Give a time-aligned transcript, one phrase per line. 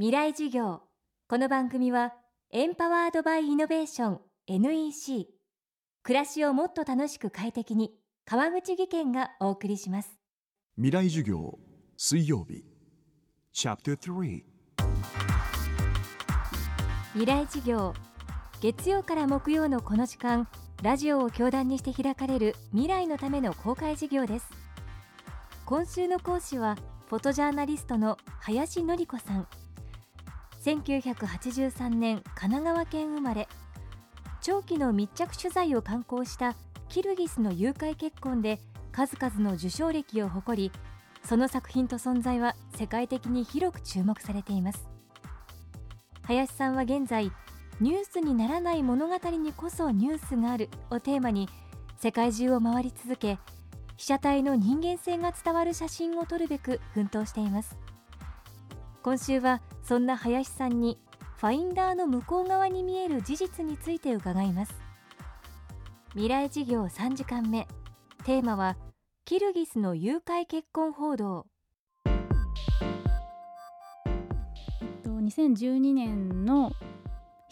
[0.00, 0.80] 未来授業。
[1.28, 2.14] この番組は
[2.52, 5.28] エンパワードバイイノベーション NEC
[6.02, 7.92] 暮らしをもっと楽しく快適に
[8.24, 10.18] 川口義賢がお送りします。
[10.76, 11.58] 未来授業
[11.98, 12.64] 水曜日。
[13.52, 14.42] チャプター3
[17.12, 17.92] 未来授業。
[18.62, 20.48] 月曜から木曜のこの時間
[20.82, 24.48] ラジオを教壇にして開かれる未来のための公開授業です。
[25.66, 26.78] 今週の講師は
[27.10, 29.46] フォトジャーナリストの林典子さん
[30.60, 33.48] 1983年神奈川県生まれ。
[34.42, 36.54] 長期の密着取材を刊行した
[36.88, 38.58] キルギスの誘拐結婚で
[38.92, 40.72] 数々の受賞歴を誇り
[41.22, 44.88] その作品と存在は世界的に広く注目されています。
[46.22, 47.32] 林さんは現在
[47.80, 51.48] ニュースにならない物語にこそニュースがあるをテーマに
[51.98, 53.38] 世界中を回り続け
[53.96, 57.76] 被写体の人間性が伝わる写真を撮るべく奮闘しています。
[59.02, 60.98] 今週はそんな林さんに
[61.36, 64.74] ファインダーの向こう側に見える事実について伺います。
[66.10, 67.66] 未来事業3時間目。
[68.24, 68.76] テーマは
[69.24, 71.46] キルギスの誘拐結婚報道。
[75.30, 76.72] 2012年の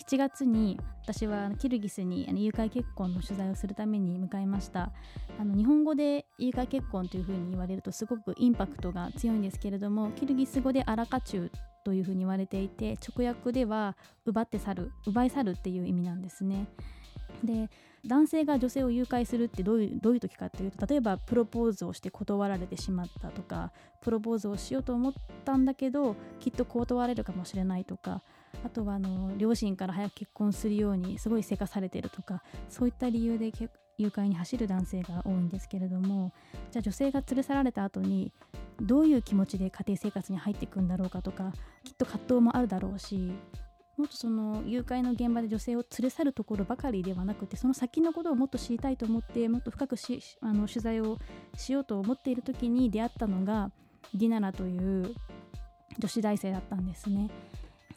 [0.08, 4.90] 7月に私はキルギスに誘拐結婚の取材をするために向かいました。
[5.38, 11.52] あの日本語で誘拐結婚というふうに言われるとすごくインパクトが強いんですけれどもキルギス語でアラカチュウ
[11.84, 16.68] というふうに言われていて直訳では奪って去る奪い去るっていう意味なんですね。
[17.44, 17.68] で
[18.06, 25.12] 男性が女性を誘拐するってどういうどういう時かっていうと例えばプロポーズをして断られてしまったとかプロポーズをしようと思っ
[25.44, 28.22] たんだけどきっと断れるかもしれないとか
[28.64, 33.52] あとはあの両親から早く結婚するようにすごいせかされてるとかそういった理由で
[33.98, 36.32] 誘拐に走る男性が多いんですけれども
[36.70, 38.32] じゃあ女性が連れ去られた後に
[38.80, 41.52] どういう気持ちで家庭生活に入っていくんだろうかとか
[41.84, 43.32] きっと葛藤もあるだろうし
[43.96, 49.96] もっとその誘拐の現場で女性を連れ去るところばかりではなくてその先のことをもっと知りたいと思ってもっと深く
[50.40, 51.18] あの取材を
[51.56, 53.72] しようと思っている時に出会ったのが
[54.14, 55.14] ディナラという
[55.98, 57.28] 女子大生だったんですね。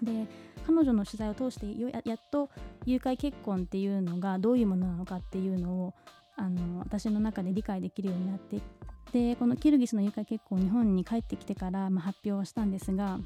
[0.02, 0.28] で
[0.66, 1.66] 彼女の取材を通して
[2.08, 2.50] やっと
[2.86, 5.94] 誘拐結婚っていうのがどういうものなのかっていうのを
[6.36, 8.60] あの私の中で理解できるようになって
[9.12, 13.20] でこのキルギスの誘拐結婚を日本に帰ってきてから、まあ、発表をしたんですが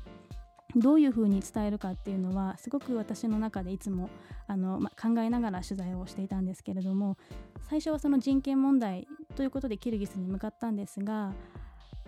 [0.76, 4.10] どういうふうに伝えるかっていうのはすごく私の中でいつも
[4.48, 7.18] あの、まあ、考えながら取材をしていたんですけれども
[7.70, 11.34] 最初はその人権問題ということでキルギスに向かったんですが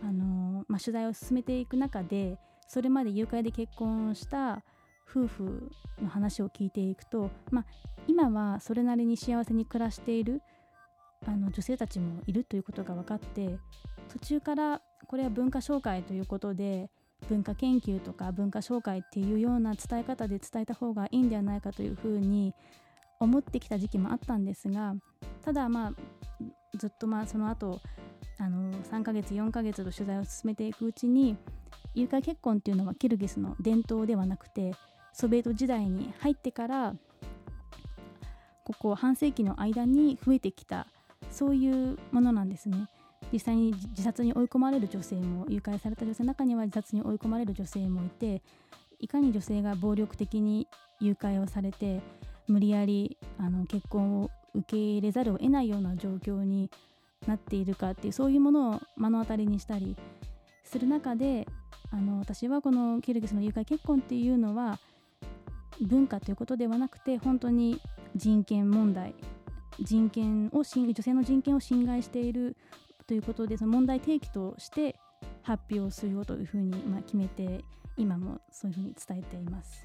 [0.03, 4.63] あの、まあ、取材を進めていく中でそれまで誘拐で結婚した
[5.09, 7.65] 夫婦の話を聞いていくと、まあ、
[8.07, 10.41] 今はそれなりに幸せに暮らしている
[11.25, 13.57] あの女性たちもいるということが分かって
[14.09, 16.89] 途中からこれは文化紹介ということで
[17.29, 22.53] 文化研究とか文化紹介っていうような伝え方で伝えた方がいいんではないかというふうに
[23.19, 24.93] 思ってきた時期もあったんですが
[25.43, 25.93] ただまあ
[26.77, 27.79] ずっとまあその後
[28.37, 31.35] あの3ヶ月4ヶ月と取材を進めていくうちに
[31.93, 34.73] 誘拐結婚っていうのはキルギスの伝統ではなくて
[35.13, 36.95] ソビエト時代に入ってから
[38.63, 40.87] ここ半世紀の間に増えてきた
[41.31, 42.89] そういうものなんですね。
[43.31, 48.41] 実際に自殺に追い込まれる女性も誘拐された女性の中には自殺に追い込まれる女性もいて
[48.99, 50.67] いかに女性が暴力的に
[50.99, 52.01] 誘拐をされて
[52.47, 56.69] 無理やりあの結婚を受け入れざるを得ないような状況に
[57.27, 59.95] なっているかっていうそういうものを目の当たりにしたり
[60.67, 61.47] する中で
[61.91, 64.79] あの私はこのキルギスの誘拐結婚っていうのは
[65.81, 67.79] 文化ということではなくて本当に
[68.15, 69.15] 人権問題
[69.79, 72.57] 人権を女性の人権を侵害している
[73.05, 74.99] ということでその問題提起として
[75.43, 77.63] 発表するよというふうに、まあ、決めて
[77.95, 79.83] 今もそういうふうに伝えています。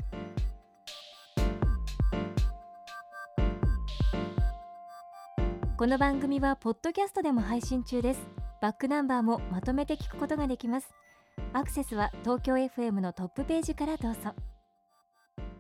[5.79, 10.95] この番組はポッドキャストでも配信中ですバックナンバーもまとめて聞くことができます。
[11.53, 14.21] アクセスは東京 FM のトップページからどうぞ。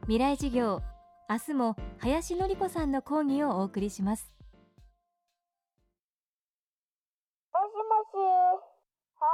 [0.03, 0.81] 未来事業
[1.29, 4.33] 明日も林典子さんの講義をお送りします。
[7.53, 7.81] もしも
[8.13, 8.25] し。
[9.19, 9.27] は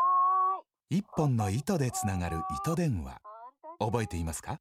[0.90, 0.98] ーい。
[1.00, 3.20] 一本の糸でつながる糸電話。
[3.78, 4.60] 覚えていますか？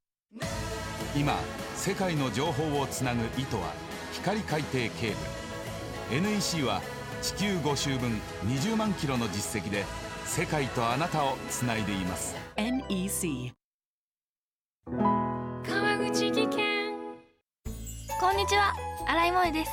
[1.16, 1.32] 今
[1.76, 3.72] 世界の情報をつなぐ糸は
[4.12, 4.90] 光海底ケー
[6.10, 6.20] ブル。
[6.22, 6.82] NEC は
[7.20, 8.12] 地球5周分
[8.46, 9.84] 20万キロの実績で
[10.24, 12.36] 世界とあなたをつないでいます。
[12.56, 13.52] NEC
[14.86, 16.92] 川口技研。
[18.20, 18.72] こんにちは。
[19.08, 19.70] 新井萌です。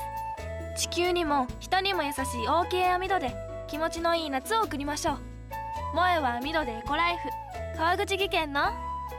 [0.76, 3.36] 地球にも人にも優しい OK 網戸で
[3.68, 5.18] 気持ちのいい夏を送りましょう。
[5.92, 7.30] 萌は網戸でエコライフ。
[7.78, 8.62] 川口技研の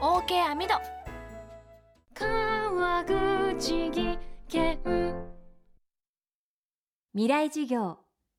[0.01, 0.73] OK 網戸
[2.13, 4.19] 川口技
[4.49, 4.77] 研。
[7.13, 8.06] 未来授業